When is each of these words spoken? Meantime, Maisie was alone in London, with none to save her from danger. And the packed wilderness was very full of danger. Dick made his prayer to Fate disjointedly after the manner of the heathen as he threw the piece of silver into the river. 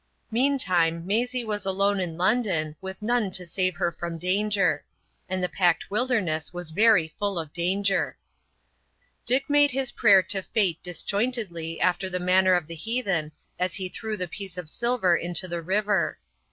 Meantime, 0.31 1.05
Maisie 1.05 1.43
was 1.45 1.63
alone 1.63 1.99
in 1.99 2.17
London, 2.17 2.75
with 2.81 3.03
none 3.03 3.29
to 3.29 3.45
save 3.45 3.75
her 3.75 3.91
from 3.91 4.17
danger. 4.17 4.83
And 5.29 5.43
the 5.43 5.47
packed 5.47 5.91
wilderness 5.91 6.51
was 6.51 6.71
very 6.71 7.13
full 7.19 7.37
of 7.37 7.53
danger. 7.53 8.17
Dick 9.27 9.47
made 9.47 9.69
his 9.69 9.91
prayer 9.91 10.23
to 10.23 10.41
Fate 10.41 10.81
disjointedly 10.81 11.79
after 11.79 12.09
the 12.09 12.19
manner 12.19 12.55
of 12.55 12.65
the 12.65 12.73
heathen 12.73 13.31
as 13.59 13.75
he 13.75 13.89
threw 13.89 14.17
the 14.17 14.27
piece 14.27 14.57
of 14.57 14.69
silver 14.69 15.15
into 15.15 15.47
the 15.47 15.61
river. 15.61 16.17